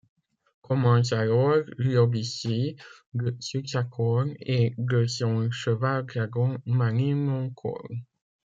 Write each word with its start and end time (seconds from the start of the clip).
Commence 0.63 1.13
alors 1.13 1.57
l'odyssée 1.77 2.75
de 3.13 3.37
Sudsakorn 3.39 4.33
et 4.39 4.73
de 4.79 5.05
son 5.05 5.51
cheval-dragon 5.51 6.57
Ma 6.65 6.91
Nim 6.91 7.13
Mongkorn... 7.27 8.01